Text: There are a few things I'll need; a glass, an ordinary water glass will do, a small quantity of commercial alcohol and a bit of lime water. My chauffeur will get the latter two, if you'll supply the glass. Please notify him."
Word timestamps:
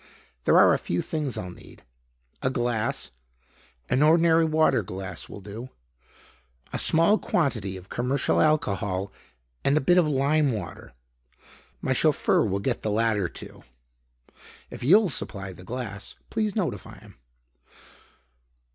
There 0.45 0.57
are 0.57 0.73
a 0.73 0.79
few 0.79 1.03
things 1.03 1.37
I'll 1.37 1.51
need; 1.51 1.83
a 2.41 2.49
glass, 2.49 3.11
an 3.87 4.01
ordinary 4.01 4.45
water 4.45 4.81
glass 4.81 5.29
will 5.29 5.41
do, 5.41 5.69
a 6.73 6.79
small 6.79 7.19
quantity 7.19 7.77
of 7.77 7.89
commercial 7.89 8.41
alcohol 8.41 9.11
and 9.63 9.77
a 9.77 9.79
bit 9.79 9.99
of 9.99 10.07
lime 10.07 10.51
water. 10.53 10.93
My 11.81 11.93
chauffeur 11.93 12.43
will 12.43 12.59
get 12.59 12.81
the 12.81 12.89
latter 12.89 13.29
two, 13.29 13.63
if 14.71 14.83
you'll 14.83 15.09
supply 15.09 15.51
the 15.53 15.63
glass. 15.63 16.15
Please 16.31 16.55
notify 16.55 16.97
him." 16.97 17.17